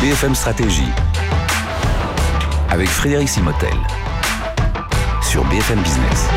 [0.00, 0.88] BFM Stratégie.
[2.70, 3.74] Avec Frédéric Simotel.
[5.20, 6.28] Sur BFM Business.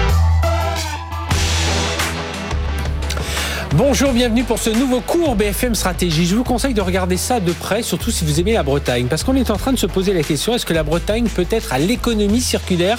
[3.76, 6.26] Bonjour, bienvenue pour ce nouveau cours BFM Stratégie.
[6.26, 9.24] Je vous conseille de regarder ça de près, surtout si vous aimez la Bretagne, parce
[9.24, 11.72] qu'on est en train de se poser la question est-ce que la Bretagne peut être
[11.72, 12.98] à l'économie circulaire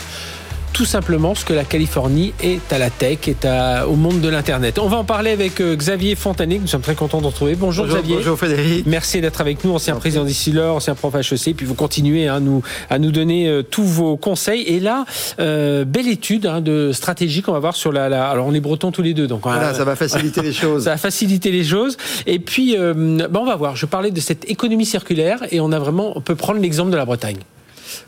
[0.73, 4.29] tout simplement ce que la Californie est à la tech, est à, au monde de
[4.29, 4.79] l'Internet.
[4.79, 7.55] On va en parler avec euh, Xavier Fontanet, nous sommes très contents de retrouver.
[7.55, 8.17] Bonjour, Xavier.
[8.17, 8.87] Bonjour Frédéric.
[8.87, 12.63] Merci d'être avec nous, ancien président d'Issilor, ancien prof HEC, puis vous continuez à nous,
[12.91, 14.63] à nous donner euh, tous vos conseils.
[14.63, 15.05] Et là,
[15.41, 18.61] euh, belle étude hein, de stratégie qu'on va voir sur la, la, Alors on est
[18.61, 20.85] bretons tous les deux, donc voilà, ça va faciliter les choses.
[20.93, 21.97] Ça va faciliter les choses.
[22.27, 23.77] Et puis, euh, on va voir.
[23.77, 26.97] Je parlais de cette économie circulaire et on a vraiment, on peut prendre l'exemple de
[26.97, 27.39] la Bretagne.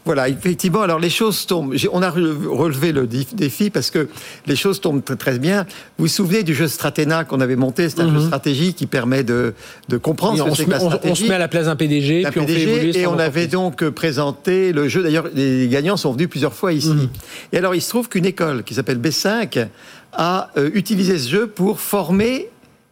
[0.05, 0.83] Voilà, effectivement.
[0.83, 1.75] Alors les choses tombent.
[1.93, 4.09] On a relevé le défi parce que
[4.47, 5.65] les choses tombent très, très bien.
[5.99, 7.89] Vous vous souvenez du jeu Stratena qu'on avait monté?
[7.89, 8.27] C'est un jeu mhm.
[8.27, 9.55] stratégie qui permet de,
[9.89, 11.13] de comprendre ce que c'est que la stratégie.
[11.13, 13.47] On se met à la place d'un PDG, puis on fait évoluer Et on avait
[13.47, 15.03] donc euh, présenté le jeu.
[15.03, 16.89] D'ailleurs, les gagnants sont venus plusieurs fois ici.
[16.89, 17.09] Mhm.
[17.53, 19.69] Et alors, il se trouve qu'une école qui s'appelle B5
[20.13, 22.49] a euh, utilisé ce jeu pour former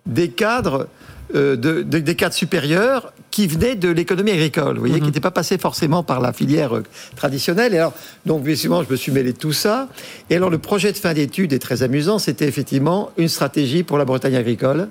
[0.07, 0.89] des cadres
[1.35, 5.31] euh, de, des cadres supérieurs qui venaient de l'économie agricole, vous voyez, qui n'étaient pas
[5.31, 6.83] passés forcément par la filière euh,
[7.17, 7.75] traditionnelle.
[7.75, 7.95] Et alors,
[8.27, 9.89] donc, souvent, je me suis mêlé de tout ça.
[10.31, 12.19] Et alors, le projet de fin d'études est très amusant.
[12.19, 14.89] C'était effectivement une stratégie pour la Bretagne agricole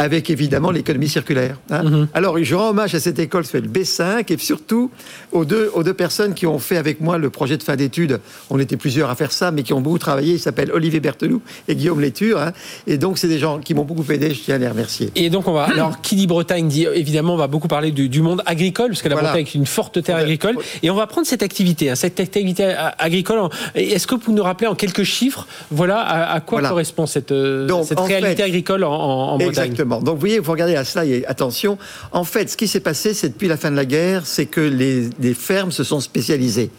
[0.00, 1.58] avec évidemment l'économie circulaire.
[1.68, 1.82] Hein.
[1.82, 2.08] Mhm.
[2.14, 4.90] Alors, je rends hommage à cette école, c'est le B5, et surtout
[5.30, 8.18] aux deux, aux deux personnes qui ont fait avec moi le projet de fin d'études.
[8.48, 10.34] On était plusieurs à faire ça, mais qui ont beaucoup travaillé.
[10.34, 12.40] Ils s'appellent Olivier Berteloup et Guillaume Léture.
[12.40, 12.52] Hein.
[12.86, 14.32] Et donc, c'est des gens qui m'ont beaucoup aidé.
[14.32, 15.10] Je tiens à les remercier.
[15.16, 15.64] Et donc, on va.
[15.70, 19.08] Alors, qui dit Bretagne dit évidemment, on va beaucoup parler du, monde agricole, parce que
[19.10, 20.56] la Bretagne est une forte terre agricole.
[20.82, 23.50] Et on va prendre cette activité, hein, cette activité agricole.
[23.74, 28.00] Est-ce que vous nous rappeler en quelques chiffres, voilà, à, quoi correspond cette, euh, cette
[28.00, 29.59] réalité agricole en, en Bretagne?
[29.64, 30.00] Exactement.
[30.00, 31.78] Donc vous voyez, vous regardez à cela et attention.
[32.12, 34.60] En fait, ce qui s'est passé, c'est depuis la fin de la guerre, c'est que
[34.60, 36.70] les, les fermes se sont spécialisées.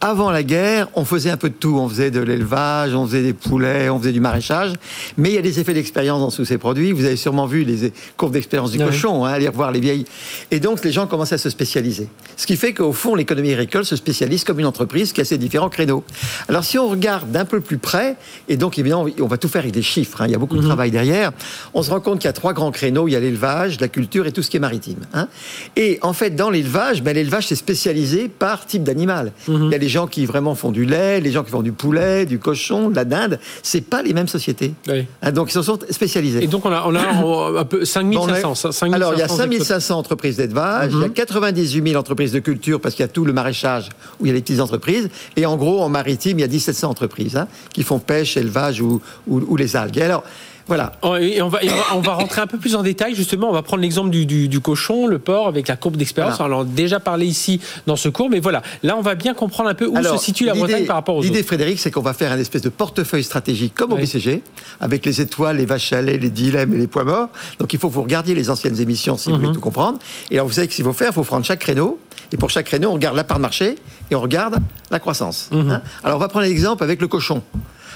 [0.00, 1.76] Avant la guerre, on faisait un peu de tout.
[1.76, 4.74] On faisait de l'élevage, on faisait des poulets, on faisait du maraîchage.
[5.16, 6.92] Mais il y a des effets d'expérience dans tous ces produits.
[6.92, 10.04] Vous avez sûrement vu les courbes d'expérience du cochon, hein, aller revoir les vieilles.
[10.52, 12.08] Et donc, les gens commencent à se spécialiser.
[12.36, 15.36] Ce qui fait qu'au fond, l'économie agricole se spécialise comme une entreprise qui a ses
[15.36, 16.04] différents créneaux.
[16.48, 18.14] Alors, si on regarde d'un peu plus près,
[18.48, 20.56] et donc évidemment, on va tout faire avec des chiffres, hein, il y a beaucoup
[20.56, 20.68] de mhm.
[20.68, 21.32] travail derrière,
[21.74, 23.08] on se rend compte qu'il y a trois grands créneaux.
[23.08, 25.00] Il y a l'élevage, la culture et tout ce qui est maritime.
[25.12, 25.26] Hein.
[25.74, 29.32] Et en fait, dans l'élevage, ben, l'élevage, c'est spécialisé par type d'animal.
[29.48, 32.38] Mhm les gens qui vraiment font du lait, les gens qui font du poulet, du
[32.38, 34.74] cochon, de la dinde, c'est pas les mêmes sociétés.
[35.22, 36.44] Hein, donc ils se sont spécialisés.
[36.44, 38.92] Et donc on a, on a un peu 5500.
[38.92, 41.86] alors il y a 5500 entreprises d'élevage, il y a 98 mhm.
[41.88, 43.88] 000 entreprises de culture parce qu'il y a tout le maraîchage
[44.20, 45.08] où il y a les petites entreprises.
[45.36, 48.82] Et en gros, en maritime, il y a 1700 entreprises hein, qui font pêche, élevage
[48.82, 50.00] ou, ou, les algues.
[50.00, 50.22] alors,
[50.68, 50.92] voilà.
[51.02, 51.60] Oh, et on va,
[51.94, 53.48] on va rentrer un peu plus en détail, justement.
[53.48, 56.38] On va prendre l'exemple du, du, cochon, le porc, avec la courbe d'expérience.
[56.40, 58.62] On en a déjà parlé ici dans ce cours, mais voilà.
[58.82, 61.22] Là, on va bien comprendre un peu où se situe la Bretagne par rapport aux
[61.22, 64.42] L'idée, Frédéric, c'est qu'on va faire un espèce de portefeuille stratégique comme au BCG,
[64.80, 67.28] avec les étoiles, les vaches à lait, les dilemmes et les poids morts.
[67.58, 69.54] Donc, il faut que vous regardiez les anciennes émissions si vous voulez mhm.
[69.54, 69.98] tout comprendre.
[70.30, 71.08] Et alors, vous savez ce qu'il faut faire?
[71.10, 71.98] Il faut prendre chaque créneau.
[72.30, 73.76] Et pour chaque créneau, on regarde la part de marché
[74.10, 74.58] et on regarde
[74.90, 75.48] la croissance.
[75.50, 75.70] Mhm.
[75.70, 75.82] Hein.
[76.04, 77.42] alors, on va prendre l'exemple avec le cochon.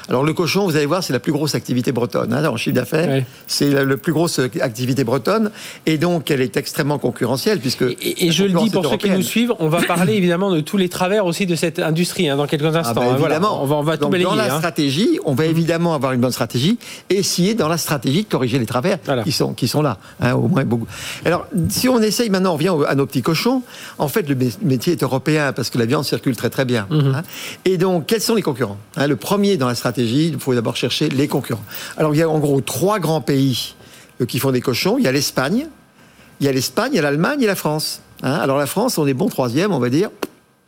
[0.09, 2.75] Alors le cochon, vous allez voir, c'est la plus grosse activité bretonne hein, en chiffre
[2.75, 3.23] d'affaires.
[3.47, 5.51] C'est la, plus grosse activité bretonne
[5.87, 7.83] et donc elle est extrêmement concurrentielle puisque.
[7.83, 10.77] Et, je le dis pour ceux qui nous suivent, on va parler évidemment de tous
[10.77, 13.01] les travers aussi de cette industrie hein, dans quelques ah, instants.
[13.01, 14.59] Bah, évidemment, on va, on va tout donc, Dans la hein.
[14.59, 16.79] stratégie, on va évidemment avoir une bonne stratégie
[17.11, 19.99] et essayer dans la stratégie de corriger les travers qui sont qui sont là,
[20.35, 20.87] au moins beaucoup.
[21.25, 23.63] Alors si on essaye maintenant, on revient à nos petits cochons.
[23.99, 26.87] En fait, le métier est européen parce que la viande circule très très bien.
[26.91, 27.23] Mhm.
[27.65, 31.09] Et donc, quels sont les concurrents Le premier dans la stratégie il faut d'abord chercher
[31.09, 31.65] les concurrents.
[31.97, 33.75] Alors il y a en gros trois grands pays
[34.21, 34.97] euh, qui font des cochons.
[34.99, 35.67] Il y a l'Espagne,
[36.41, 38.01] il y a l'Espagne, il y a l'Allemagne et la France.
[38.23, 38.35] Hein.
[38.35, 40.11] Alors la France, on est bon troisième, on va dire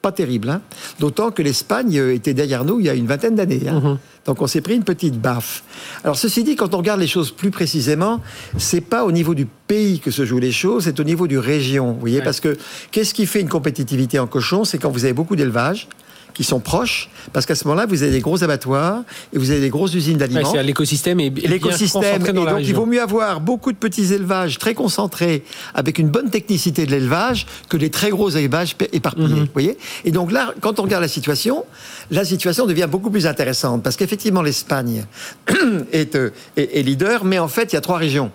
[0.04, 0.50] pas terrible.
[0.50, 0.60] Hein.
[1.00, 3.62] D'autant que l'Espagne euh, était derrière nous il y a une vingtaine d'années.
[3.66, 3.80] Hein.
[3.80, 3.98] Mhm.
[4.26, 5.64] Donc on s'est pris une petite baffe.
[6.04, 8.20] Alors ceci dit, quand on regarde les choses plus précisément,
[8.58, 11.38] c'est pas au niveau du pays que se jouent les choses, c'est au niveau du
[11.38, 11.92] région.
[11.92, 12.56] Vous voyez, parce que
[12.90, 14.64] qu'est-ce qui fait une compétitivité en cochon?
[14.64, 15.88] C'est quand vous avez beaucoup d'élevage,
[16.34, 19.02] qui sont proches, parce qu'à ce moment-là, vous avez des gros abattoirs
[19.32, 20.52] et vous avez des grosses usines d'aliments.
[20.52, 22.26] Ouais, l'écosystème est, l'écosystème.
[22.26, 25.44] Et donc, il vaut mieux avoir beaucoup de petits élevages très concentrés,
[25.74, 29.28] avec une bonne technicité de l'élevage, que des très gros élevages éparpillés.
[29.28, 31.64] Vous voyez Et donc là, quand on regarde la situation,
[32.10, 35.04] la situation devient beaucoup plus intéressante, parce qu'effectivement, l'Espagne
[35.92, 38.30] est, euh, est, est leader, mais en fait, il y a trois régions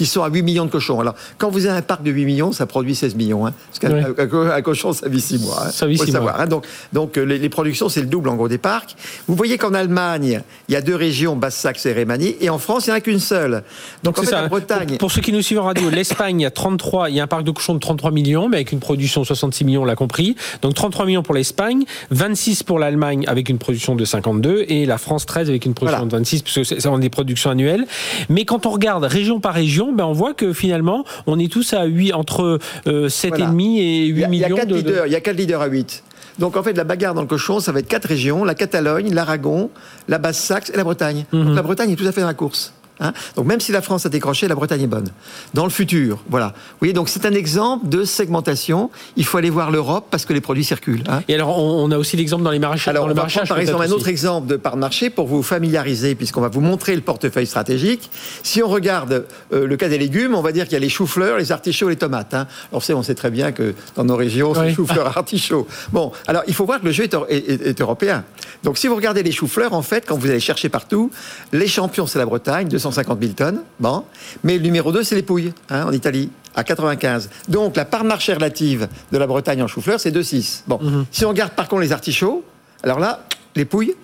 [0.00, 0.98] qui sont à 8 millions de cochons.
[0.98, 3.46] Alors, quand vous avez un parc de 8 millions, ça produit 16 millions.
[3.46, 5.64] Hein, parce qu'un cochon, ça vit 6 mois.
[5.66, 6.40] Hein, ça vit 6 mois.
[6.40, 6.46] Hein.
[6.46, 8.96] donc, donc les, les, productions, c'est le double en gros des parcs.
[9.28, 12.86] Vous voyez qu'en Allemagne, il y a deux régions, Basse-Saxe et Rhénanie, et en France,
[12.86, 13.62] il n'y en a qu'une seule.
[14.02, 14.48] Donc, en fait, ça.
[14.48, 14.96] Bretagne.
[14.96, 17.24] Pour, ceux qui nous suivent en radio, l'Espagne, il y a 33, il y a
[17.24, 19.84] un parc de cochons de 33 millions, mais avec une production de 66 millions, on
[19.84, 20.34] l'a compris.
[20.62, 24.96] Donc 33 millions pour l'Espagne, 26 pour l'Allemagne avec une production de 52 et la
[24.96, 27.86] France 13 avec une production de 26 parce que c'est des productions annuelles.
[28.30, 31.72] Mais quand on regarde région par région, ben on voit que finalement on est tous
[31.72, 34.32] à 8 entre 7,5 et 8 millions.
[34.32, 36.04] Il y a 4 leaders, il y a 4 leaders à 8.
[36.38, 39.12] Donc en fait, la bagarre dans le cochon, ça va être quatre régions la Catalogne,
[39.12, 39.70] l'Aragon,
[40.08, 41.26] la Basse-Saxe et la Bretagne.
[41.32, 41.54] Donc mhm.
[41.54, 42.72] la Bretagne est tout à fait dans la course.
[43.00, 43.12] Hein.
[43.36, 45.08] donc même si la France a décroché, la Bretagne est bonne.
[45.54, 46.48] Dans le futur, voilà.
[46.48, 48.90] Vous voyez, donc c'est un exemple de segmentation.
[49.16, 51.04] Il faut aller voir l'Europe parce que les produits circulent.
[51.08, 51.22] Hein.
[51.28, 52.90] Et alors, on, a aussi l'exemple dans les maraîchers.
[52.90, 56.14] Alors, dans le par exemple un autre exemple de part de marché pour vous familiariser,
[56.14, 58.10] puisqu'on va vous montrer le portefeuille stratégique.
[58.42, 60.88] Si on regarde euh, le cas des légumes, on va dire qu'il y a les
[60.88, 62.34] choux-fleurs, les artichauts, les tomates.
[62.34, 62.46] Hein.
[62.70, 65.66] Alors, on sait très bien que dans nos régions, c'est choux-fleurs, artichauts.
[65.92, 68.24] Bon, alors il faut voir que le jeu est, européen.
[68.62, 71.10] Donc, si vous regardez les choux-fleurs, en fait, quand vous allez chercher partout,
[71.52, 73.60] les champions, c'est la Bretagne, 250 000 tonnes.
[73.78, 74.04] Bon.
[74.44, 77.30] Mais le numéro 2, c'est les Pouilles, hein, en Italie, à 95.
[77.48, 80.64] Donc la part marché relative de la Bretagne en chou-fleur, c'est 2,6.
[80.66, 80.78] Bon.
[80.80, 81.06] Mhm.
[81.10, 82.44] Si on regarde par contre les artichauts,
[82.82, 83.24] alors là,
[83.56, 83.94] les Pouilles,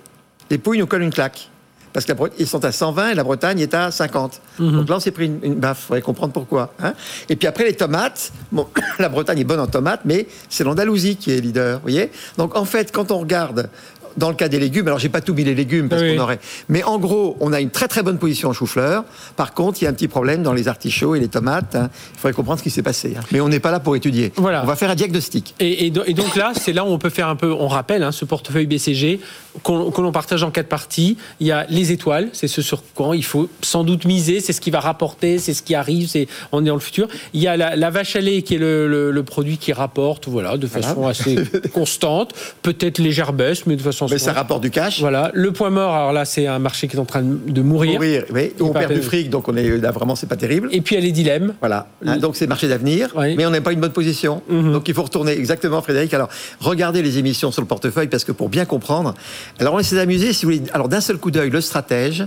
[0.51, 1.51] les Pouilles nous collent une claque.
[1.93, 4.43] Parce qu'ils sont à 120 et la Bretagne est à 50.
[4.59, 4.73] Mhm.
[4.73, 5.79] Donc là, on s'est pris une, baffe.
[5.79, 6.75] Il faudrait comprendre pourquoi.
[6.79, 6.93] Hein.
[7.31, 8.33] Et puis après, les tomates.
[8.53, 8.67] Bon,
[8.99, 11.77] la Bretagne est bonne en tomates, mais c'est l'Andalousie qui est leader.
[11.77, 13.71] Vous voyez Donc en fait, quand on regarde
[14.17, 16.39] dans le cas des légumes, alors j'ai pas tout mis les légumes parce qu'on aurait.
[16.69, 19.05] Mais en gros, on a une très très bonne position en chou-fleur.
[19.37, 21.75] Par contre, il y a un petit problème dans les artichauts et les tomates.
[21.75, 21.91] Hein.
[22.15, 23.15] Il faudrait comprendre ce qui s'est passé.
[23.17, 23.23] Hein.
[23.33, 24.33] Mais on n'est pas là pour étudier.
[24.37, 24.63] Voilà.
[24.63, 25.55] On va faire un diagnostic.
[25.61, 27.53] Et, donc là, c'est là où on peut faire un peu.
[27.53, 29.21] On rappelle hein, ce portefeuille BCG
[29.65, 31.17] que l'on partage en quatre parties.
[31.41, 34.41] Il y a les étoiles, c'est ce sur quoi il faut sans doute miser.
[34.41, 36.09] C'est ce qui va rapporter, c'est ce qui arrive.
[36.09, 37.09] C'est on est dans le futur.
[37.33, 40.67] Il y a la, vache à lait qui est le, produit qui rapporte, voilà, de
[40.67, 41.37] façon assez
[41.75, 42.33] constante.
[42.63, 45.01] Peut-être légère baisse, mais de façon mais ça rapporte du cash.
[45.01, 45.31] Voilà.
[45.35, 47.95] Le point mort, alors là, c'est un marché qui est en train de mourir.
[47.95, 48.53] Mourir, oui.
[48.61, 50.69] On perd du fric, donc on est là vraiment, c'est pas terrible.
[50.73, 51.55] Et puis il y a les dilemmes.
[51.61, 51.89] Voilà.
[52.05, 54.43] Hein, donc c'est marché d'avenir, mais on n'est pas une bonne position.
[54.49, 54.73] Mhm.
[54.73, 56.13] Donc il faut retourner exactement, Frédéric.
[56.15, 56.29] Alors
[56.61, 59.15] regardez les émissions sur le portefeuille parce que pour bien comprendre,
[59.59, 60.71] alors on essaie d'amuser, si vous voulez.
[60.73, 62.25] Alors d'un seul coup d'œil, le stratège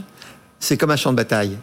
[0.60, 1.58] c'est comme un champ de bataille.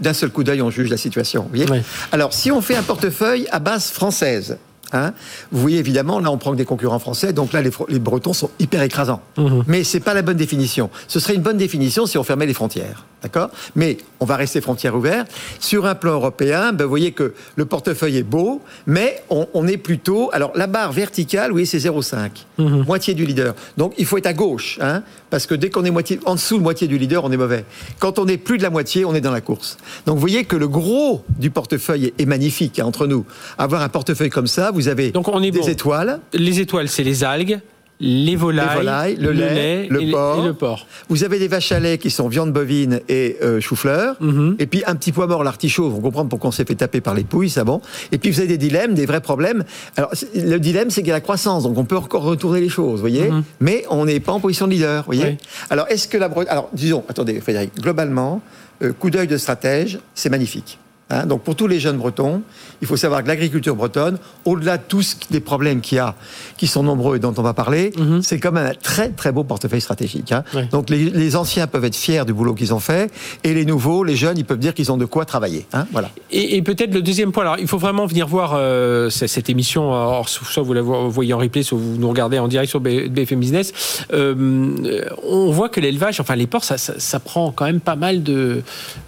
[0.00, 1.48] D'un seul coup d'œil, on juge la situation.
[1.50, 1.82] Vous voyez
[2.12, 4.58] Alors, si on fait un portefeuille à base française,
[4.92, 5.12] Hein?
[5.50, 8.50] Vous voyez, évidemment, là, on prend que des concurrents français, donc là, les, Bretons sont
[8.58, 9.20] hyper écrasants.
[9.36, 9.64] Mhm.
[9.66, 10.90] Mais c'est pas la bonne définition.
[11.08, 13.04] Ce serait une bonne définition si on fermait les frontières.
[13.22, 13.50] D'accord?
[13.74, 15.28] Mais on va rester frontières ouvertes.
[15.58, 19.78] Sur un plan européen, ben, vous voyez que le portefeuille est beau, mais on, est
[19.78, 20.30] plutôt.
[20.32, 22.46] Alors, la barre verticale, oui, c'est 0,5.
[22.58, 22.84] Mhm.
[22.86, 23.54] Moitié du leader.
[23.76, 26.58] Donc, il faut être à gauche, hein, parce que dès qu'on est moitié, en dessous
[26.58, 27.64] de moitié du leader, on est mauvais.
[27.98, 29.76] Quand on est plus de la moitié, on est dans la course.
[30.06, 33.24] Donc, vous voyez que le gros du portefeuille est, magnifique hein, entre nous.
[33.58, 36.20] Avoir un portefeuille comme ça, vous avez Donc on est des étoiles.
[36.32, 37.60] Les étoiles, c'est les algues.
[37.98, 40.86] Les volailles, le, lait, le, porc.
[41.08, 44.16] Vous avez des vaches à lait qui sont viande bovine et euh, chou-fleur.
[44.20, 44.56] Mhm.
[44.58, 45.88] Et puis un petit pois mort, l'artichaut.
[45.88, 47.80] Vous comprenez pourquoi on s'est fait taper par les pouilles, ça bon.
[48.12, 49.64] Et puis vous avez des dilemmes, des vrais problèmes.
[49.96, 52.68] Alors le dilemme, c'est qu'il y a la croissance, donc on peut encore retourner les
[52.68, 53.30] choses, vous voyez.
[53.30, 53.42] Mhm.
[53.60, 55.38] Mais on n'est pas en position de leader, vous voyez.
[55.70, 58.42] Alors est-ce que la alors disons, attendez, Frédéric, globalement,
[58.82, 60.78] euh, coup d'œil de stratège, c'est magnifique.
[61.08, 62.42] Hein, donc pour tous les jeunes bretons,
[62.80, 66.16] il faut savoir que l'agriculture bretonne, au-delà de tous les problèmes qu'il y a,
[66.56, 68.22] qui sont nombreux et dont on va parler, mhm.
[68.22, 70.32] c'est quand même un très très beau portefeuille stratégique.
[70.32, 70.42] Hein.
[70.72, 73.12] Donc les, anciens peuvent être fiers du boulot qu'ils ont fait,
[73.44, 75.66] et les nouveaux, les jeunes, ils peuvent dire qu'ils ont de quoi travailler.
[75.72, 76.10] Hein, voilà.
[76.32, 80.28] Et, peut-être le deuxième point, alors il faut vraiment venir voir euh, cette émission, alors,
[80.28, 84.04] soit vous la voyez en replay, soit vous nous regardez en direct sur BFM Business,
[84.12, 88.62] euh, on voit que l'élevage, enfin les porcs, ça, prend quand même pas mal de,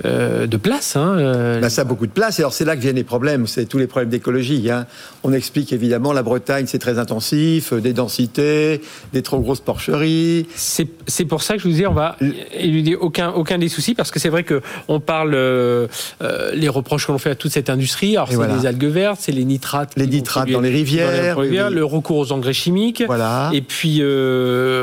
[0.04, 0.94] euh, de place.
[0.94, 2.38] Hein, bah, beaucoup de place.
[2.38, 4.70] Et alors c'est là que viennent les problèmes, c'est tous les problèmes d'écologie.
[4.70, 4.86] Hein.
[5.24, 8.80] On explique évidemment la Bretagne, c'est très intensif, euh, des densités,
[9.12, 10.46] des trop grosses porcheries.
[10.54, 12.16] C'est pour ça que je vous dis, on va
[12.52, 15.88] éluder aucun, aucun des soucis, parce que c'est vrai que on parle euh,
[16.22, 18.16] euh, les reproches que l'on fait à toute cette industrie.
[18.16, 22.18] Alors c'est les algues vertes, c'est les nitrates, les nitrates dans les rivières, le recours
[22.18, 23.02] aux engrais chimiques.
[23.06, 23.50] Voilà.
[23.52, 24.02] Et puis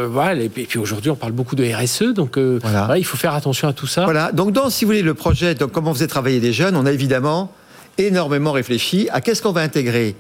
[0.10, 0.34] voilà.
[0.42, 2.98] Et puis aujourd'hui, on parle beaucoup de RSE, donc voilà.
[2.98, 4.04] il faut faire attention à tout ça.
[4.04, 4.32] Voilà.
[4.32, 6.86] Donc dans, si vous voulez, le projet, donc comment vous êtes travailler des jeunes, on
[6.86, 7.54] a évidemment
[8.00, 10.16] énormément réfléchi à qu'est-ce qu'on va intégrer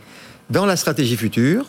[0.49, 1.65] dans la stratégie future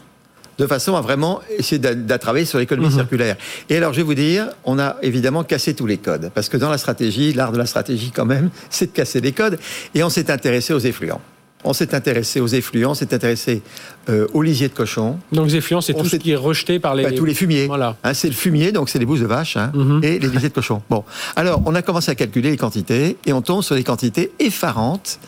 [0.58, 2.94] de façon à vraiment essayer d'attraver sur l'économie mhm.
[2.94, 3.36] circulaire.
[3.68, 6.30] Et alors, je vais vous dire, on a évidemment cassé tous les codes.
[6.34, 9.32] Parce que dans la stratégie, l'art de la stratégie, quand même, c'est de casser les
[9.32, 9.58] codes.
[9.94, 11.20] Et on s'est intéressé aux effluents.
[11.66, 13.62] On s'est intéressé aux effluents, on s'est intéressé
[14.08, 15.18] euh, aux lisiers de cochons.
[15.32, 17.02] Donc les effluents, c'est tout ce qui est rejeté par les...
[17.02, 17.66] Bah, tous les fumiers.
[17.66, 17.96] Voilà.
[18.04, 20.02] Hein, c'est le fumier, donc c'est les bouses de vache hein, mhm.
[20.02, 20.82] et les lisiers de cochons.
[20.88, 21.04] Bon,
[21.35, 25.18] alors on a commencé à calculer les quantités et on tombe sur des quantités effarantes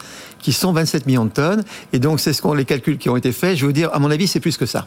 [0.40, 1.64] qui sont 27 millions de tonnes.
[1.92, 3.56] Et donc c'est ce qu'on les calculs qui ont été faits.
[3.56, 4.86] Je vais vous dire, à mon avis, c'est plus que ça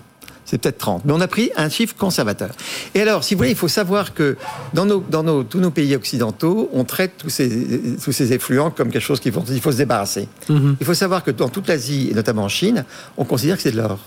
[0.51, 1.05] c'est peut-être 30.
[1.05, 2.50] Mais on a pris un chiffre conservateur.
[2.93, 4.36] Et alors, si vous voulez, il faut savoir que
[4.74, 8.70] dans, nos, dans nos, tous nos pays occidentaux, on traite tous ces, tous ces effluents
[8.70, 10.27] comme quelque chose qu'il faut, il faut se débarrasser.
[10.50, 10.75] Mhm.
[10.81, 12.84] Il faut savoir que dans toute l'Asie, et notamment en Chine,
[13.15, 13.98] on considère que c'est de l'or.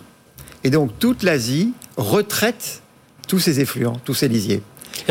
[0.64, 2.82] Et donc, toute l'Asie retraite
[3.26, 4.60] tous ces effluents, tous ces lisiers.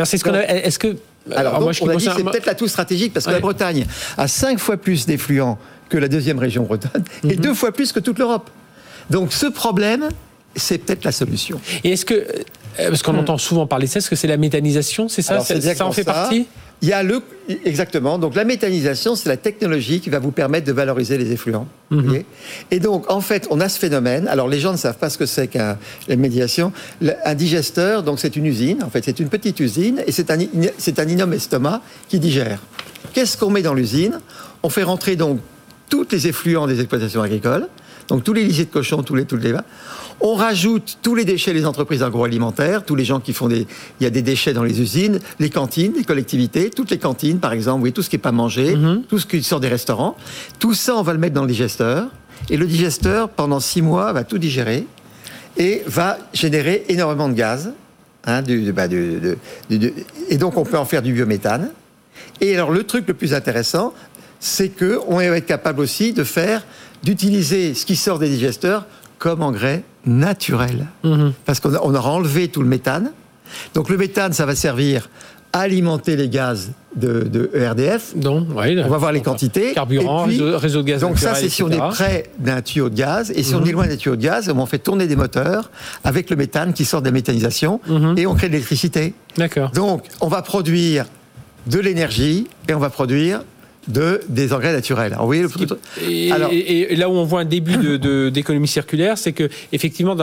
[0.05, 0.97] c'est ce qu'on Est-ce que
[1.31, 3.87] alors, moi, je on a dit c'est peut-être l'atout stratégique parce que la Bretagne
[4.17, 5.57] a cinq fois plus d'effluents
[5.89, 7.41] que la deuxième région bretonne et mhm.
[7.41, 8.51] deux fois plus que toute l'Europe.
[9.09, 10.09] Donc ce problème,
[10.55, 11.59] c'est peut-être la solution.
[11.83, 13.19] Et est-ce que, euh, parce qu'on hmm.
[13.19, 15.39] entend souvent parler de ça, est-ce que c'est la méthanisation C'est ça?
[15.41, 16.47] Ça en fait partie?
[16.81, 17.21] Il y a le
[17.63, 18.19] exactement.
[18.19, 21.65] Donc la méthanisation, c'est la technologie qui va vous permettre de valoriser les effluents.
[21.91, 22.23] Mhm.
[22.71, 24.27] et donc en fait, on a ce phénomène.
[24.27, 25.77] Alors les gens ne savent pas ce que c'est qu'un
[26.09, 26.73] médiation.
[27.23, 28.83] Un digesteur, donc c'est une usine.
[28.83, 30.39] En fait, c'est une petite usine et c'est un
[30.77, 32.59] c'est un énorme estomac qui digère.
[33.13, 34.19] Qu'est-ce qu'on met dans l'usine?
[34.61, 35.39] On fait rentrer donc
[35.89, 37.69] tous les effluents des exploitations agricoles.
[38.07, 39.53] Donc tous les lisiers de cochons, tous les tous les
[40.21, 43.67] on rajoute tous les déchets des entreprises agroalimentaires, tous les gens qui font des...
[43.99, 47.39] Il y a des déchets dans les usines, les cantines, les collectivités, toutes les cantines,
[47.39, 49.03] par exemple, oui, tout ce qui n'est pas mangé, mhm.
[49.09, 50.15] tout ce qui sort des restaurants.
[50.59, 52.07] Tout ça, on va le mettre dans le digesteur.
[52.49, 54.87] Et le digesteur, pendant six mois, va tout digérer
[55.57, 57.73] et va générer énormément de gaz.
[58.25, 58.43] Hein,
[58.73, 58.85] bah,
[60.29, 61.69] et donc, on peut en faire du biométhane.
[62.39, 63.93] Et alors, le truc le plus intéressant,
[64.39, 66.65] c'est qu'on va être capable aussi de faire,
[67.03, 68.85] d'utiliser ce qui sort des digesteurs
[69.19, 70.87] comme engrais naturel.
[71.03, 71.33] Mhm.
[71.45, 73.11] Parce qu'on aura enlevé tout le méthane.
[73.73, 75.09] Donc le méthane, ça va servir
[75.53, 78.15] à alimenter les gaz de, ERDF.
[78.15, 79.73] Donc, on va voir les quantités.
[79.73, 81.01] Carburant, réseau, de gaz.
[81.01, 83.31] Donc ça, c'est si on est près d'un tuyau de gaz.
[83.35, 83.67] Et si on mhm.
[83.67, 85.69] est loin d'un tuyau de gaz, on fait tourner des moteurs
[86.03, 88.17] avec le méthane qui sort de la méthanisation mhm.
[88.17, 89.13] et on crée de l'électricité.
[89.37, 89.69] D'accord.
[89.71, 91.05] Donc on va produire
[91.67, 93.41] de l'énergie et on va produire
[93.87, 95.13] de, des engrais naturels.
[95.13, 95.49] Alors, le...
[96.07, 96.49] et, alors...
[96.51, 97.99] Et, là où on voit un début
[98.31, 100.15] d'économie de, circulaire, c'est que effectivement,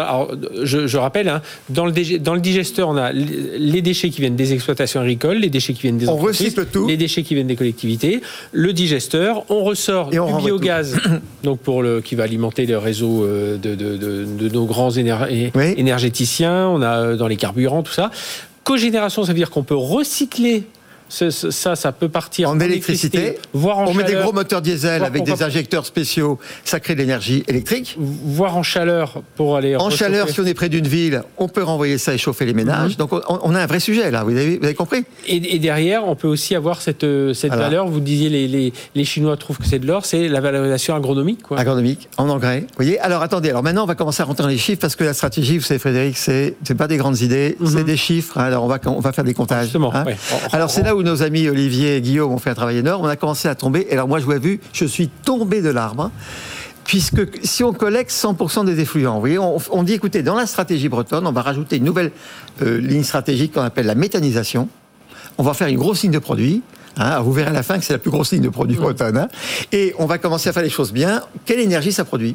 [0.62, 4.52] je, rappelle, hein, dans, le, dans le digesteur, on a les déchets qui viennent des
[4.52, 8.20] exploitations agricoles, les déchets qui viennent des entreprises, les déchets qui viennent des collectivités,
[8.52, 10.96] le digesteur, on ressort du biogaz,
[11.42, 17.00] donc pour le, qui va alimenter le réseau euh, de, nos grands énergéticiens, on a
[17.00, 18.10] euh, dans les carburants, tout ça.
[18.64, 20.64] Cogénération, ça veut dire qu'on peut recycler
[21.10, 25.24] ça, ça peut partir en, électricité, voire en On met des gros moteurs diesel avec
[25.24, 27.96] des injecteurs spéciaux, ça crée de l'énergie électrique.
[27.98, 29.76] Voire en chaleur pour aller.
[29.76, 32.54] En chaleur, si on est près d'une ville, on peut renvoyer ça et chauffer les
[32.54, 32.92] ménages.
[32.92, 32.96] Mhm.
[32.96, 35.04] Donc on, a un vrai sujet là, vous avez, vous avez compris?
[35.26, 37.88] Et, derrière, on peut aussi avoir cette, euh, cette valeur.
[37.88, 41.42] Vous disiez les, les, les Chinois trouvent que c'est de l'or, c'est la valorisation agronomique.
[41.42, 41.58] Quoi.
[41.58, 42.60] Agronomique, en engrais.
[42.60, 42.98] Vous voyez?
[43.00, 45.14] Alors attendez, alors maintenant on va commencer à rentrer dans les chiffres parce que la
[45.14, 47.84] stratégie, vous savez Frédéric, c'est pas des grandes idées, c'est mhm.
[47.84, 48.38] des chiffres.
[48.38, 49.64] Alors on va, on va faire des comptages.
[49.64, 50.04] Justement, hein.
[50.52, 53.04] Alors c'est là où nos amis Olivier et Guillaume ont fait un travail énorme.
[53.04, 53.86] On a commencé à tomber.
[53.88, 56.10] Et alors moi, je vous ai vu, je suis tombé de l'arbre.
[56.84, 60.88] Puisque si on collecte 100% des effluents, vous voyez, on, dit, écoutez, dans la stratégie
[60.88, 62.10] bretonne, on va rajouter une nouvelle
[62.62, 64.68] euh, ligne stratégique qu'on appelle la méthanisation.
[65.38, 66.62] On va faire une grosse ligne de produits.
[66.96, 67.20] Hein.
[67.20, 69.16] vous verrez à la fin que c'est la plus grosse ligne de produits bretonne.
[69.16, 69.28] Hein.
[69.70, 71.22] et on va commencer à faire les choses bien.
[71.44, 72.34] Quelle énergie ça produit?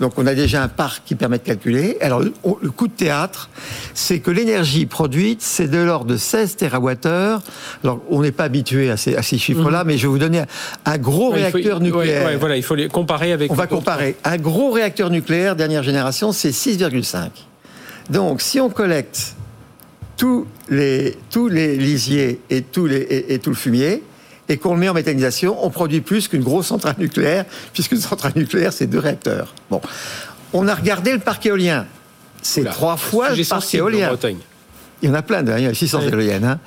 [0.00, 1.96] Donc on a déjà un parc qui permet de calculer.
[2.00, 3.48] Alors le, coût de théâtre,
[3.94, 7.06] c'est que l'énergie produite, c'est de l'ordre de 16 TWh.
[7.82, 9.88] Alors on n'est pas habitué à ces, chiffres-là, mhm.
[9.88, 10.42] mais je vais vous donner
[10.84, 12.38] un, gros réacteur nucléaire.
[12.38, 13.50] voilà, il faut les comparer avec.
[13.50, 14.16] On va comparer.
[14.24, 17.28] Un gros réacteur nucléaire dernière génération, c'est 6,5.
[18.10, 19.36] Donc si on collecte
[20.16, 24.02] tous les, tous les lisiers et, tous les, et tout le fumier,
[24.48, 28.32] et qu'on le met en méthanisation, on produit plus qu'une grosse centrale nucléaire, puisqu'une centrale
[28.36, 29.54] nucléaire, c'est deux réacteurs.
[29.70, 29.80] Bon.
[30.52, 31.86] On a regardé le parc éolien.
[32.42, 34.16] C'est trois fois le parc éolien.
[35.02, 36.44] Il y en a plein, il y a 600 éoliennes.
[36.44, 36.60] Hein.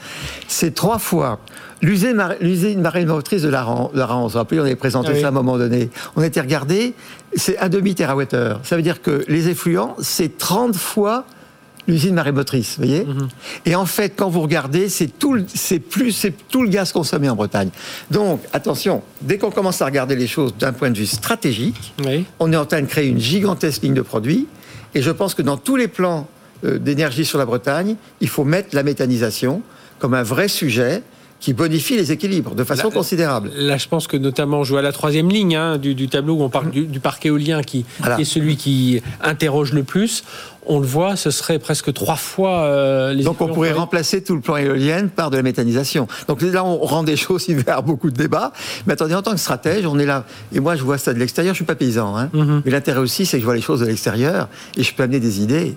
[0.47, 1.39] C'est trois fois.
[1.81, 5.29] L'usine marine motrice de la Rance, vous vous rappelez, on avait présenté ah ça à
[5.29, 5.89] un moment donné.
[6.15, 6.93] On a été regardé,
[7.35, 8.59] c'est un demi térawattheure.
[8.63, 11.25] Ça veut dire que les effluents, c'est 30 fois
[11.87, 13.27] l'usine marémotrice, vous voyez mhm.
[13.65, 17.29] Et en fait, quand vous regardez, c'est tout, c'est plus, c'est tout le gaz consommé
[17.29, 17.69] en Bretagne.
[18.11, 21.93] Donc, attention, dès qu'on commence à regarder les choses d'un point de vue stratégique,
[22.39, 24.47] on est en train de créer une gigantesque ligne de produits.
[24.95, 26.27] Et je pense que dans tous les plans
[26.63, 29.61] euh, d'énergie sur la Bretagne, il faut mettre la méthanisation
[29.99, 31.03] comme un vrai sujet
[31.39, 33.51] qui bonifie les équilibres de façon considérable.
[33.55, 36.49] Là, je pense que notamment, je vois la troisième ligne hein, du, tableau où on
[36.49, 37.85] parle du, parc éolien qui
[38.17, 40.23] est celui qui interroge le plus
[40.67, 44.35] on le voit, ce serait presque trois fois euh, les Donc on pourrait remplacer tout
[44.35, 46.07] le plan éolien par de la méthanisation.
[46.27, 48.51] Donc là, on rend des choses qui vers beaucoup de débats.
[48.85, 50.25] Mais attendez, en tant que stratège, on est là.
[50.53, 51.53] Et moi, je vois ça de l'extérieur.
[51.53, 52.15] Je suis pas paysan.
[52.17, 52.29] Hein.
[52.33, 52.61] Mhm.
[52.65, 55.19] Mais l'intérêt aussi, c'est que je vois les choses de l'extérieur et je peux amener
[55.19, 55.75] des idées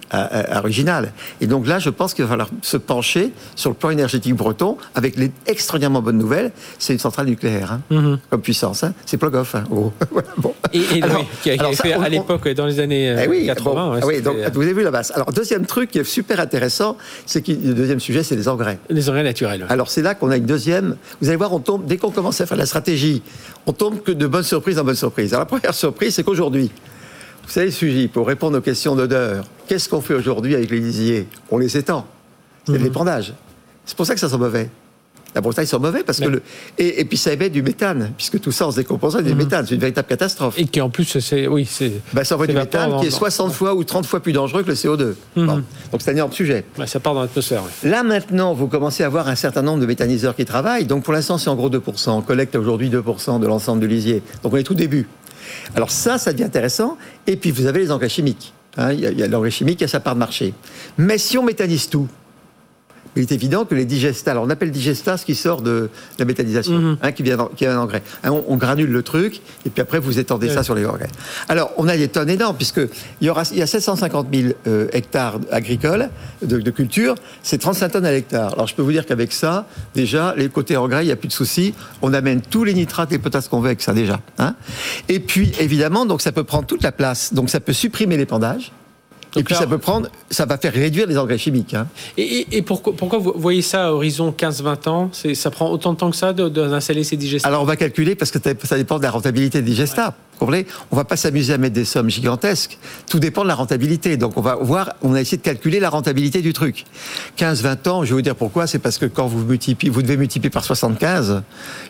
[0.55, 1.13] originales.
[1.41, 4.77] Et donc là, je pense qu'il va falloir se pencher sur le plan énergétique breton
[4.95, 6.53] avec les extraordinairement bonnes nouvelles.
[6.79, 8.19] C'est une centrale nucléaire hein, mhm.
[8.29, 8.85] comme puissance.
[8.85, 8.95] Hein.
[9.07, 9.55] C'est Plogoff.
[9.55, 9.65] Hein.
[9.71, 9.93] bon.
[10.73, 10.81] Et,
[11.43, 13.15] qui a, fait à l'époque, dans les années
[13.47, 14.01] 80.
[14.03, 15.03] Eh oui, donc, vous avez vu la.
[15.15, 16.97] Alors, deuxième truc qui est super intéressant,
[17.27, 18.79] c'est que le deuxième sujet, c'est les engrais.
[18.89, 19.67] Les engrais naturels.
[19.69, 20.97] Alors, c'est là qu'on a une deuxième.
[21.21, 23.23] Vous allez voir, on tombe, dès qu'on commence à faire la stratégie,
[23.67, 25.33] on tombe que de bonnes surprises en bonnes surprises.
[25.33, 26.71] Alors, la première surprise, c'est qu'aujourd'hui,
[27.45, 31.27] vous savez, Sugy, pour répondre aux questions d'odeur, qu'est-ce qu'on fait aujourd'hui avec les lisiers?
[31.51, 32.07] On les étend.
[32.67, 32.83] C'est mmh.
[32.83, 33.35] l'épandage.
[33.85, 34.71] C'est pour ça que ça sent mauvais.
[35.35, 36.43] La Bretagne sont mauvais parce que le
[36.79, 39.39] et, puis ça émet du méthane puisque tout ça en se décomposant du mhm.
[39.39, 40.59] méthane, c'est une véritable catastrophe.
[40.59, 43.53] Et qui en plus c'est oui c'est ben, ça envoie du méthane qui est 60
[43.53, 45.15] fois ou 30 fois plus dangereux que le CO2.
[45.37, 45.47] Mhm.
[45.93, 46.65] Donc c'est un énorme sujet.
[46.87, 47.63] ça part dans l'atmosphère.
[47.85, 50.87] Là maintenant vous commencez à avoir un certain nombre de méthaniseurs qui travaillent.
[50.87, 52.11] Donc pour l'instant c'est en gros 2%.
[52.11, 54.23] On collecte aujourd'hui 2% de l'ensemble du lisier.
[54.43, 55.09] Donc on est tout début.
[55.75, 56.97] Alors ça ça devient intéressant.
[57.27, 58.53] Et puis vous avez les engrais chimiques.
[58.77, 58.93] Hein.
[58.93, 60.55] Il y a, l'engrais chimique qui a sa part de marché.
[60.99, 62.09] Mais si on méthanise tout,
[63.17, 66.25] il est évident que les digestats, alors on appelle digestat ce qui sort de la
[66.25, 66.99] méthanisation, mhm.
[67.03, 68.03] hein, qui, vient qui un engrais.
[68.23, 71.09] Hein, on, granule le truc, et puis après vous étendez ça sur les engrais.
[71.49, 72.89] Alors on a des tonnes énormes, puisqu'il
[73.23, 76.11] y, aura, il y a 750 000 euh, hectares agricoles
[76.43, 78.53] de, culture, c'est 35 tonnes à l'hectare.
[78.53, 81.29] Alors je peux vous dire qu'avec ça, déjà, les côtés engrais, il n'y a plus
[81.29, 84.21] de soucis, on amène tous les nitrates et potasses qu'on veut avec ça déjà.
[84.39, 84.55] Hein.
[85.09, 88.73] Et puis évidemment, donc ça peut prendre toute la place, donc ça peut supprimer l'épandage,
[89.37, 91.75] et puis ça peut prendre, ça va faire réduire les engrais chimiques.
[91.75, 91.87] Hein.
[92.17, 95.11] Et, pourquoi, pourquoi, vous voyez ça à horizon 15-20 ans?
[95.35, 97.49] Ça prend autant de temps que ça d'installer ces digestats?
[97.49, 100.15] Alors on va calculer parce que ça dépend de la rentabilité des digestats.
[100.41, 100.53] On
[100.91, 102.79] On va pas s'amuser à mettre des sommes gigantesques.
[103.09, 104.17] Tout dépend de la rentabilité.
[104.17, 106.85] Donc on va voir, on a essayé de calculer la rentabilité du truc.
[107.39, 108.67] 15-20 ans, je vais vous dire pourquoi.
[108.67, 111.43] C'est parce que quand vous multipliez, vous devez multiplier par 75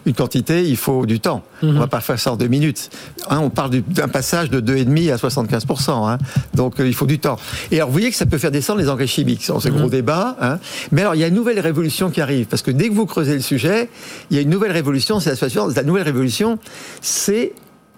[0.07, 1.42] une quantité, il faut du temps.
[1.62, 1.76] On mhm.
[1.76, 2.90] On va pas faire ça en deux minutes.
[3.28, 6.19] Hein, on parle d'un passage de 2,5 à 75% hein.
[6.54, 7.38] Donc euh, il faut du temps.
[7.71, 9.42] Et alors vous voyez que ça peut faire descendre les engrais chimiques.
[9.45, 9.90] C'est un gros mhm.
[9.90, 10.37] débat.
[10.40, 10.59] Hein.
[10.92, 13.07] Mais alors il y a une nouvelle révolution qui arrive parce que dès que vous
[13.07, 13.88] creusez le sujet,
[14.30, 15.21] il y a une nouvelle révolution.
[15.21, 15.69] C'est la situation.
[15.69, 16.59] La nouvelle révolution,
[17.00, 17.52] c'est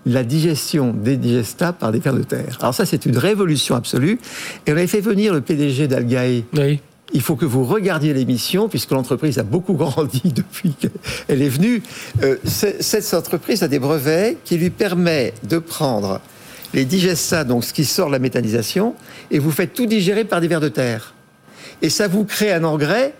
[0.06, 2.58] la digestion des digestats par des vers de terre.
[2.60, 4.18] Alors ça, c'est une révolution absolue.
[4.66, 6.44] Et on avait fait venir le PDG d'Algae.
[6.56, 6.80] Oui.
[7.14, 11.82] Il faut que vous regardiez l'émission, puisque l'entreprise a beaucoup grandi depuis qu'elle est venue.
[12.22, 16.20] Euh, cette entreprise a des brevets qui lui permettent de prendre
[16.74, 18.94] les digestats, donc ce qui sort de la méthanisation,
[19.30, 21.14] et vous faites tout digérer par des vers de terre.
[21.82, 23.14] Et ça vous crée un engrais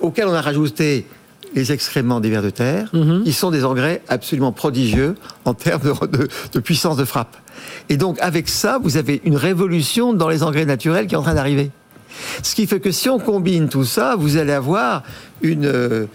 [0.00, 1.06] auquel on a rajouté
[1.54, 3.22] les excréments des vers de terre, mhm.
[3.24, 5.14] qui sont des engrais absolument prodigieux
[5.44, 5.96] en termes
[6.52, 7.36] de, puissance de frappe.
[7.88, 11.22] Et donc, avec ça, vous avez une révolution dans les engrais naturels qui est en
[11.22, 11.70] train d'arriver.
[12.42, 15.02] Ce qui fait que si on combine tout ça, vous allez avoir
[15.42, 16.06] une, euh,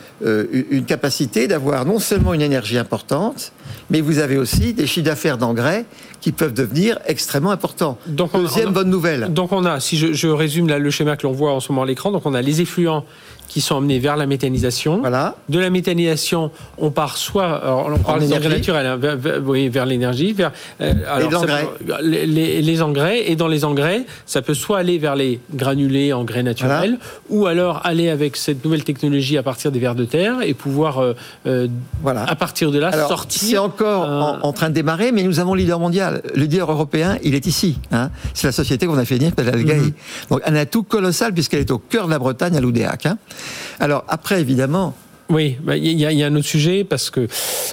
[0.72, 3.52] une capacité d'avoir non seulement une énergie importante,
[3.90, 5.86] mais vous avez aussi des chiffres d'affaires d'engrais
[6.22, 7.98] qui peuvent devenir extrêmement importants.
[8.08, 9.34] Donc Deuxième bonne nouvelle.
[9.34, 11.72] Donc on a, si je, je résume là, le schéma que l'on voit en ce
[11.72, 13.06] moment à l'écran, donc on a les effluents
[13.50, 15.00] qui sont emmenés vers la méthanisation.
[15.00, 15.36] Voilà.
[15.50, 20.32] De la méthanisation, on part soit, on parle d'énergie naturelle, hein, vers, oui, vers l'énergie,
[20.34, 21.46] vers euh, alors,
[22.02, 23.30] les, les, les, engrais.
[23.30, 27.82] Et dans les engrais, ça peut soit aller vers les granulés engrais naturels, ou alors
[27.84, 31.14] aller avec cette nouvelle technologie à partir des vers de terre et pouvoir, euh,
[31.48, 31.68] euh,
[32.04, 32.24] voilà.
[32.24, 33.42] à partir de là, sortir.
[33.42, 36.22] C'est encore en, train de démarrer, mais nous avons le leader mondial.
[36.36, 37.80] Le leader européen, il est ici.
[37.92, 38.12] Hein.
[38.36, 39.92] C'est la société qu'on a fait venir, la mm
[40.30, 43.06] Donc un atout colossal puisqu'elle est au cœur de la Bretagne, à l'Oudéac.
[43.06, 43.18] Hein.
[43.80, 44.96] Alors après, évidemment,
[45.30, 47.28] oui, bah, il y, a un autre sujet parce que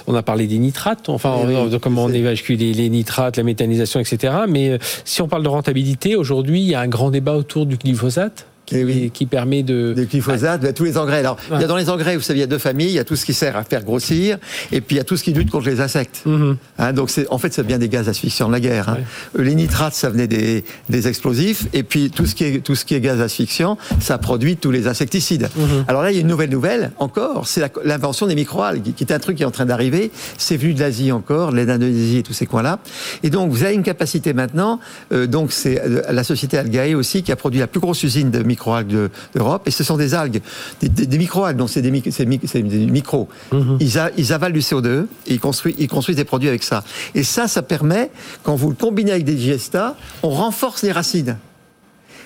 [0.05, 3.43] on a parlé des nitrates, enfin eh de comment on évacue les, les, nitrates, la
[3.43, 4.35] méthanisation, etc.
[4.47, 7.65] Mais euh, si on parle de rentabilité, aujourd'hui, il y a un grand débat autour
[7.65, 9.93] du glyphosate qui, permet de...
[9.93, 11.19] Des glyphosate, bah, tous les engrais.
[11.19, 12.89] Alors, il y a dans les engrais, vous savez, il y a deux familles.
[12.89, 14.37] Il y a tout ce qui sert à faire grossir,
[14.71, 16.21] et puis il y a tout ce qui lutte contre les insectes.
[16.25, 16.57] Mhm.
[16.77, 18.89] Hein, donc, en fait, ça vient des gaz asphyxiants de la guerre.
[18.89, 18.97] Hein.
[19.37, 22.83] Les nitrates, ça venait des, des, explosifs, et puis tout ce qui est, tout ce
[22.83, 25.49] qui est gaz asphyxiant, ça produit tous les insecticides.
[25.55, 25.85] Mhm.
[25.87, 29.13] Alors là, il y a une nouvelle nouvelle, encore, c'est l'invention des microalgues, qui est
[29.13, 30.11] un truc qui est en train d'arriver.
[30.37, 32.79] C'est venu de l'Asie encore, l'Indonésie et tous ces coins-là.
[33.23, 34.79] Et donc, vous avez une capacité maintenant,
[35.13, 38.31] euh, donc c'est euh, la société Algae aussi qui a produit la plus grosse usine
[38.31, 39.67] de microalgues micro-algues d'Europe.
[39.67, 40.41] Et ce sont des algues,
[40.81, 43.27] des, micro-algues, donc c'est des, micros.
[43.51, 43.77] Mhm.
[43.79, 46.83] ils, avalent du CO2 et ils construisent, ils construisent des produits avec ça.
[47.13, 48.09] Et ça, ça permet,
[48.43, 51.37] quand vous le combinez avec des digestats, on renforce les racines.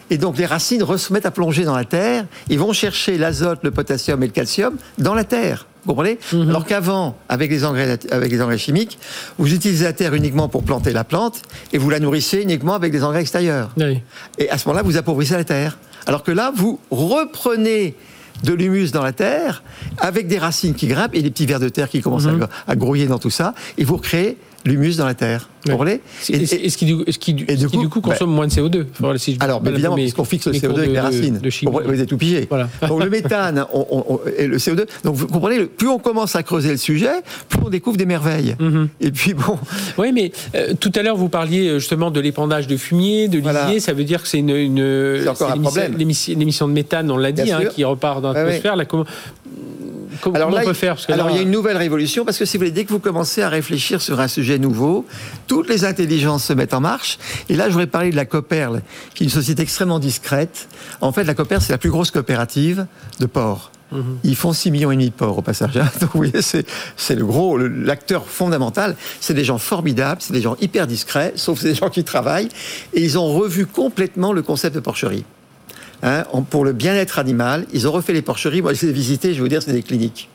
[0.10, 3.60] Et donc les racines se mettent à plonger dans la terre, ils vont chercher l'azote,
[3.64, 5.68] le potassium et le calcium dans la terre.
[5.84, 6.50] Vous comprenez mhm.
[6.50, 9.00] Alors qu'avant, avec les engrais, avec les engrais chimiques,
[9.38, 11.42] vous utilisez la terre uniquement pour planter la plante
[11.74, 13.74] et vous la nourrissez uniquement avec des engrais extérieurs.
[14.38, 15.78] Et à ce moment-là, vous appauvrissez la terre.
[16.08, 17.96] Alors que là, vous reprenez
[18.44, 19.64] de l'humus dans la terre
[19.98, 22.48] avec des racines qui grimpent et des petits vers de terre qui commencent mhm.
[22.68, 25.50] à, grouiller dans tout ça et vous recréez l'humus dans la terre.
[25.66, 28.86] Vous comprenez et, ce qui, du, qui, du, coup, consomme bah, moins de CO2
[29.40, 31.40] Alors, évidemment, puisqu'on fixe le CO2 avec les racines.
[31.40, 32.48] vous êtes tout pigé.
[32.88, 33.66] Donc, le méthane
[34.38, 34.86] et le CO2.
[35.04, 37.12] Donc, vous comprenez, plus on commence à creuser le sujet,
[37.50, 38.56] plus on découvre des merveilles.
[38.60, 38.90] Mhm.
[39.02, 39.60] Et puis, bon.
[39.98, 43.38] Oui, mais euh, tout à l'heure, vous parliez euh, justement de l'épandage de fumier, de
[43.38, 43.80] lisier.
[43.80, 44.56] Ça veut dire que c'est une.
[44.56, 45.96] une encore un problème.
[45.98, 48.76] L'émission de méthane, on l'a dit, hein, qui repart dans l'atmosphère.
[50.22, 52.58] Comment alors on peut faire Alors il y a une nouvelle révolution parce que si
[52.58, 55.06] vous voulez, dès que vous commencez à réfléchir sur un sujet nouveau,
[55.48, 57.18] toutes les intelligences se mettent en marche.
[57.50, 58.82] Et là, je voudrais parler de la Coperle,
[59.14, 60.68] qui est une société extrêmement discrète.
[61.02, 62.86] En fait, la Coperle, c'est la plus grosse coopérative
[63.20, 63.72] de ports.
[63.92, 64.20] Mhm.
[64.24, 65.74] Ils font 6 millions et demi de ports au passage.
[66.00, 68.96] Donc vous voyez, c'est le gros, l'acteur fondamental.
[69.20, 72.50] C'est des gens formidables, c'est des gens hyper discrets, sauf des gens qui travaillent.
[72.94, 75.26] Et ils ont revu complètement le concept de porcherie.
[76.04, 77.68] Hein, pour le bien-être animal.
[77.74, 78.62] Ils ont refait les porcheries.
[78.62, 80.30] Moi, je les ai visitées, je vais vous dire, c'est des cliniques.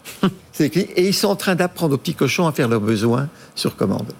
[0.61, 4.13] Et ils sont en train d'apprendre aux petits cochons à faire leurs besoins sur commande.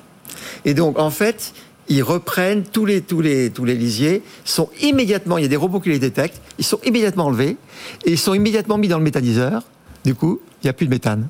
[0.65, 1.55] Et donc, en fait,
[1.89, 5.57] ils reprennent tous les, tous les, tous les lisiers, sont immédiatement, il y a des
[5.57, 7.57] robots qui les détectent, ils sont immédiatement enlevés,
[8.05, 9.63] et ils sont immédiatement mis dans le méthaniseur.
[10.05, 11.29] Du coup, il n'y a plus de méthane.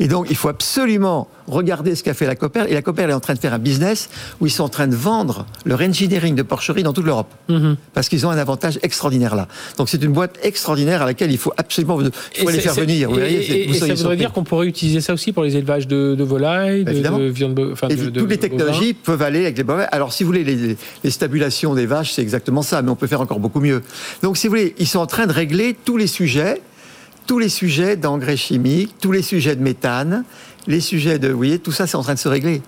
[0.00, 2.64] Et donc, il faut absolument regarder ce qu'a fait la Copper.
[2.68, 4.08] Et la Copper est en train de faire un business
[4.40, 7.32] où ils sont en train de vendre leur engineering de porcherie dans toute l'Europe.
[7.48, 7.76] Mhm.
[7.94, 9.48] Parce qu'ils ont un avantage extraordinaire là.
[9.78, 12.10] Donc, c'est une boîte extraordinaire à laquelle il faut absolument il
[12.42, 13.10] faut les faire venir.
[13.10, 16.16] Vous et, et, ça voudrait dire qu'on pourrait utiliser ça aussi pour les élevages de,
[16.22, 17.70] volailles, de, viande.
[17.72, 19.86] Enfin, de, toutes les technologies peuvent aller avec les bovins.
[19.92, 23.06] Alors, si vous voulez, les, les stabulations des vaches, c'est exactement ça, mais on peut
[23.06, 23.82] faire encore beaucoup mieux.
[24.22, 26.60] Donc, si vous voulez, ils sont en train de régler tous les sujets
[27.26, 30.24] tous les sujets d'engrais chimiques, tous les sujets de méthane,
[30.66, 32.62] les sujets de, vous voyez, tout ça c'est en train de se régler.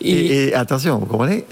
[0.00, 1.44] Et, attention, vous comprenez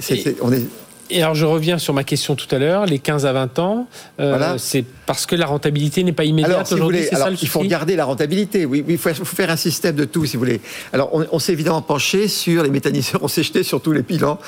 [0.43, 0.63] on est,
[1.11, 3.89] et alors je reviens sur ma question tout à l'heure, les 15 à 20 ans,
[4.21, 7.97] euh, c'est parce que la rentabilité n'est pas immédiate aujourd'hui, ça le Il faut garder
[7.97, 10.61] la rentabilité, oui, il faut, faire un système de tout si vous voulez.
[10.93, 14.39] Alors on, s'est évidemment penché sur les méthaniseurs, on s'est jeté sur tous les bilans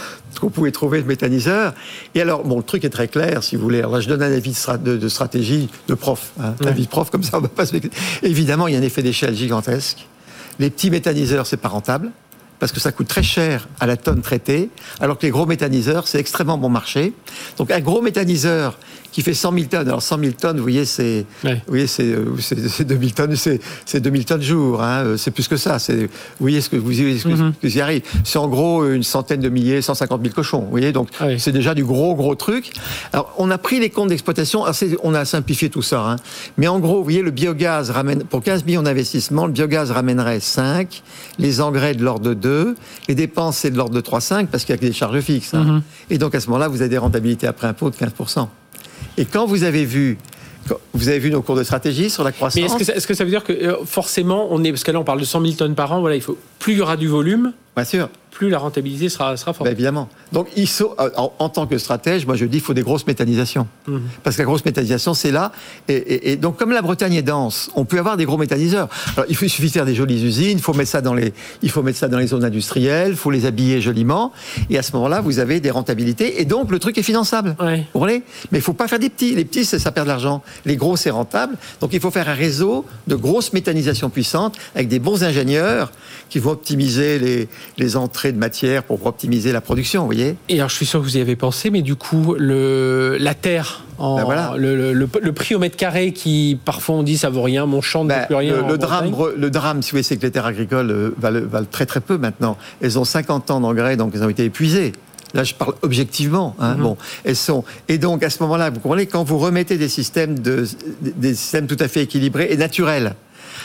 [0.40, 1.74] qu'on pouvait trouver de méthaniseurs.
[2.14, 3.78] Et alors, bon, le truc est très clair si vous voulez.
[3.78, 7.10] Alors là, je donne un avis de, stratégie de prof, hein, un avis de prof
[7.10, 7.76] comme ça, on va pas se...
[8.22, 10.06] Évidemment, il y a un effet d'échelle gigantesque.
[10.58, 12.10] Les petits méthaniseurs, c'est pas rentable
[12.58, 16.08] parce que ça coûte très cher à la tonne traitée, alors que les gros méthaniseurs,
[16.08, 17.12] c'est extrêmement bon marché.
[17.56, 18.78] Donc un gros méthaniseur
[19.12, 19.88] qui fait 100 000 tonnes.
[19.88, 21.62] Alors 100 000 tonnes, vous voyez, c'est ouais.
[21.66, 24.82] vous c'est 2000 tonnes, c'est 2000 tonnes jour.
[24.82, 25.78] Hein, euh, c'est plus que ça.
[25.88, 26.06] Vous
[26.40, 28.02] voyez ce que vous, ce que, mm y arrive.
[28.24, 30.60] C'est en gros une centaine de milliers, 150 000 cochons.
[30.60, 32.72] Vous voyez, donc c'est déjà du gros gros truc.
[33.12, 34.64] Alors on a pris les comptes d'exploitation.
[35.02, 36.00] On a simplifié tout ça.
[36.00, 36.16] Hein,
[36.56, 40.40] mais en gros, vous voyez, le biogaz ramène pour 15 millions d'investissements, le biogaz ramènerait
[40.40, 41.02] 5,
[41.38, 42.74] les engrais de l'ordre de 2,
[43.08, 45.54] les dépenses c'est de l'ordre de 3-5 parce qu'il y a que des charges fixes.
[45.54, 45.64] Hein.
[45.64, 45.82] Mhm.
[46.10, 48.12] Et donc à ce moment-là, vous avez des rentabilités après impôt de 15
[49.18, 50.18] et quand vous avez vu
[50.92, 52.56] vous avez vu nos cours de stratégie sur la croissance.
[52.60, 55.04] Mais est-ce que, ça veut dire que euh, forcément, on est, parce que là on
[55.04, 57.08] parle de 100 000 tonnes par an, voilà, il faut, plus il y aura du
[57.08, 59.66] volume, Bien sûr plus la rentabilité sera, sera forte.
[59.66, 60.08] Ben, évidemment.
[60.30, 63.66] Donc, il euh, en, tant que stratège, moi je dis qu'il faut des grosses méthanisations.
[63.88, 64.00] Mhm.
[64.22, 65.50] Parce que la grosse méthanisation, c'est là.
[65.88, 68.88] Et, donc, comme la Bretagne est dense, on peut avoir des gros méthaniseurs.
[69.16, 71.14] Alors, il, faut, il suffit de faire des jolies usines, il faut mettre ça dans
[71.14, 74.32] les, il faut mettre ça dans les zones industrielles, il faut les habiller joliment.
[74.70, 76.40] Et à ce moment-là, vous avez des rentabilités.
[76.40, 77.56] Et donc, le truc est finançable.
[77.58, 78.22] Vous comprenez?
[78.52, 79.34] Mais il ne faut pas faire des petits.
[79.34, 80.44] Les petits, ça, perd de l'argent.
[80.64, 81.56] Les gros, c'est rentable.
[81.80, 85.90] Donc, il faut faire un réseau de grosses méthanisation puissantes avec des bons ingénieurs
[86.28, 87.48] qui vont optimiser les,
[87.78, 91.00] les entrées de matière pour optimiser la production, vous voyez Et alors, je suis sûr
[91.00, 94.54] que vous y avez pensé, mais du coup, le, la terre, en, ben voilà.
[94.56, 98.04] le, le, prix au mètre carré qui, parfois, on dit ça vaut rien, mon champ
[98.04, 98.66] ne ben, vaut plus rien.
[98.66, 101.66] Le, drame, le drame, si vous voulez, c'est que les terres agricoles euh, valent, valent,
[101.70, 102.56] très très peu maintenant.
[102.80, 104.92] Elles ont 50 ans d'engrais, donc elles ont été épuisées.
[105.34, 106.56] Là, je parle objectivement.
[106.58, 106.82] Hein, mhm.
[106.82, 107.64] Bon, elles sont.
[107.88, 110.66] Et donc, à ce moment-là, vous comprenez, quand vous remettez des systèmes, de,
[111.02, 113.14] des systèmes tout à fait équilibrés et naturels,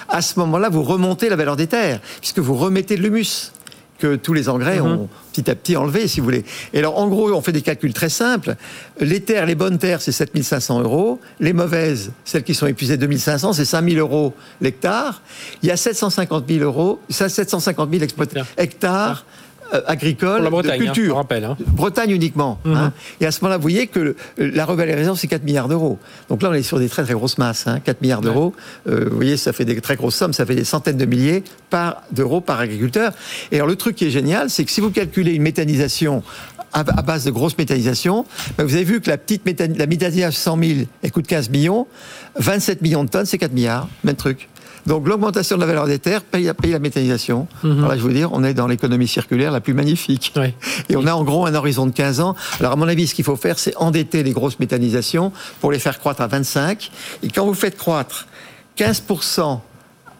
[0.09, 3.51] à ce moment-là, vous remontez la valeur des terres, puisque vous remettez de l'humus
[4.03, 4.85] que tous les engrais mhm.
[4.85, 6.43] ont petit à petit enlevé, si vous voulez.
[6.73, 8.55] Et alors, en gros, on fait des calculs très simples.
[8.99, 11.21] Les terres, les bonnes terres, c'est 7500 euros.
[11.39, 15.21] Les mauvaises, celles qui sont épuisées 2500, c'est 5000 euros l'hectare.
[15.61, 18.03] Il y a 750 000 euros, 750 000
[18.57, 19.25] hectares
[19.73, 21.15] euh, agricole, Bretagne, de culture.
[21.15, 21.57] Hein, rappelle, hein.
[21.67, 22.59] Bretagne uniquement.
[22.65, 22.75] Mhm.
[22.75, 22.93] Hein.
[23.21, 25.99] Et à ce moment-là, vous voyez que la revalorisation, c'est 4 milliards d'euros.
[26.29, 27.65] Donc là, on est sur des très très grosses masses.
[27.83, 28.53] 4 milliards d'euros,
[28.87, 31.43] euh, vous voyez, ça fait des très grosses sommes, ça fait des centaines de milliers
[32.11, 33.13] d'euros par agriculteur.
[33.51, 36.21] Et alors le truc qui est génial, c'est que si vous calculez une méthanisation
[36.73, 38.25] à, base de grosses métallisations.
[38.57, 39.43] vous avez vu que la petite
[39.77, 41.87] la métallisation 100 000, elle coûte 15 millions.
[42.35, 43.87] 27 millions de tonnes, c'est 4 milliards.
[44.03, 44.49] Même truc.
[44.85, 47.47] Donc l'augmentation de la valeur des terres paye, la méthanisation.
[47.63, 47.77] Mhm.
[47.77, 50.33] Alors là, je veux dire, on est dans l'économie circulaire la plus magnifique.
[50.89, 52.35] Et on a en gros un horizon de 15 ans.
[52.59, 55.79] Alors à mon avis, ce qu'il faut faire, c'est endetter les grosses méthanisations pour les
[55.79, 56.91] faire croître à 25.
[57.23, 58.27] Et quand vous faites croître
[58.77, 59.59] 15%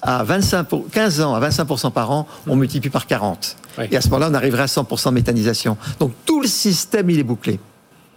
[0.01, 3.57] à 25 pour, 15 ans à 25% par an, on multiplie par 40.
[3.89, 5.77] Et à ce moment-là, on arriverait à 100% méthanisation.
[5.99, 7.59] Donc tout le système, il est bouclé.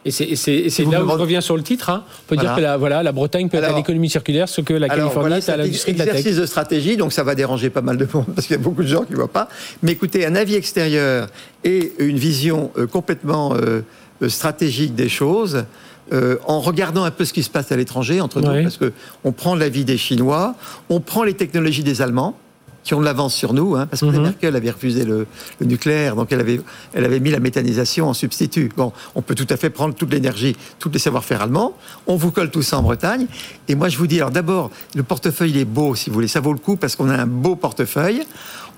[0.07, 1.90] Et c'est là où je reviens sur le titre.
[1.90, 2.05] Hein.
[2.07, 4.73] On peut dire que la, voilà, la Bretagne peut être à l'économie circulaire, ce que
[4.73, 6.14] la Californie est à l'industrie de la tech.
[6.14, 8.62] exercice de stratégie, donc ça va déranger pas mal de monde parce qu'il y a
[8.62, 9.49] beaucoup de gens qui ne voient pas.
[9.83, 11.29] Mais écoutez, un avis extérieur
[11.64, 13.83] et une vision euh, complètement euh,
[14.23, 15.64] euh, stratégique des choses,
[16.47, 19.57] en regardant un peu ce qui se passe à l'étranger entre nous, parce qu'on prend
[19.57, 20.55] l'avis des Chinois,
[20.88, 22.38] on prend les technologies des Allemands
[22.87, 24.22] qui ont de l'avance sur nous, hein, parce que mhm.
[24.22, 25.27] Merkel avait refusé le,
[25.61, 26.61] nucléaire, donc elle avait,
[26.94, 28.70] elle avait mis la méthanisation en substitut.
[28.77, 32.31] Bon, on peut tout à fait prendre toute l'énergie, tous les savoir-faire allemands, on vous
[32.31, 33.27] colle tout ça en Bretagne,
[33.66, 36.38] et moi je vous dis, alors d'abord, le portefeuille est beau, si vous voulez, ça
[36.38, 38.22] vaut le coup, parce qu'on a un beau portefeuille,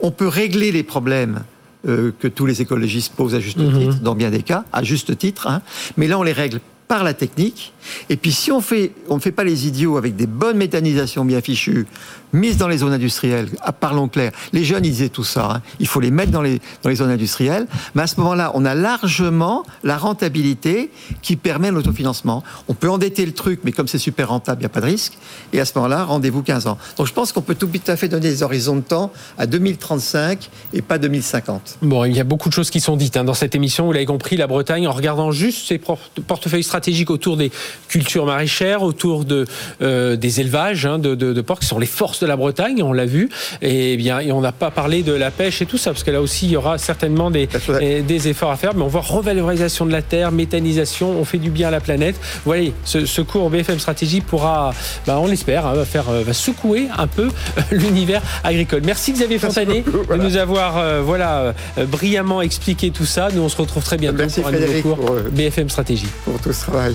[0.00, 1.42] on peut régler les problèmes
[1.86, 3.78] euh, que tous les écologistes posent à juste mhm.
[3.78, 5.60] titre, dans bien des cas, à juste titre, hein,
[5.98, 7.74] mais là on les règle par la technique.
[8.08, 11.24] Et puis si on fait, on ne fait pas les idiots avec des bonnes méthanisations
[11.24, 11.86] bien fichues,
[12.32, 13.48] mises dans les zones industrielles,
[13.80, 15.62] parlons clair, les jeunes ils disaient tout ça, hein.
[15.80, 18.64] il faut les mettre dans les, dans les zones industrielles, mais à ce moment-là, on
[18.64, 20.90] a largement la rentabilité
[21.22, 22.42] qui permet l'autofinancement.
[22.68, 24.86] On peut endetter le truc, mais comme c'est super rentable, il n'y a pas de
[24.86, 25.14] risque,
[25.52, 26.78] et à ce moment-là, rendez-vous 15 ans.
[26.96, 30.50] Donc je pense qu'on peut tout à fait donner des horizons de temps à 2035
[30.72, 31.78] et pas 2050.
[31.82, 33.92] Bon, il y a beaucoup de choses qui sont dites hein, dans cette émission, vous
[33.92, 37.50] l'avez compris, la Bretagne, en regardant juste ses portefeuilles stratégiques autour des
[37.88, 39.46] cultures maraîchères, autour de,
[39.82, 42.82] euh, des élevages hein, de, de, de porcs qui sont les forces de la Bretagne,
[42.82, 43.28] on l'a vu.
[43.62, 46.10] Et, bien, et on n'a pas parlé de la pêche et tout ça, parce que
[46.10, 47.48] là aussi, il y aura certainement des,
[47.80, 48.74] des efforts à faire.
[48.74, 52.16] Mais on voit revalorisation de la terre, méthanisation, on fait du bien à la planète.
[52.44, 54.72] Voyez, ce, cours BFM Stratégie pourra,
[55.06, 57.28] bah, on l'espère, hein, va, faire, euh, va secouer un peu
[57.70, 58.82] l'univers agricole.
[58.84, 63.28] Merci Xavier Fontané de nous avoir euh, voilà, euh, brillamment expliqué tout ça.
[63.32, 66.08] Nous, on se retrouve très bientôt pour un nouveau cours BFM Stratégie.
[66.24, 66.94] Pour tout ce travail.